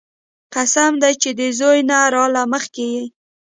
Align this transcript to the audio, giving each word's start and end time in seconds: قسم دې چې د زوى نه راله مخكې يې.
قسم 0.53 0.93
دې 1.01 1.11
چې 1.21 1.29
د 1.39 1.41
زوى 1.59 1.79
نه 1.89 1.97
راله 2.13 2.43
مخكې 2.53 2.85
يې. 2.93 3.05